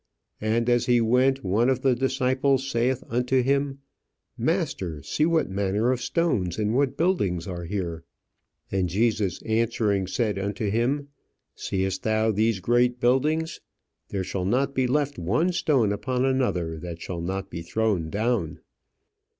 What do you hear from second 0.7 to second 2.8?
he went, one of the disciples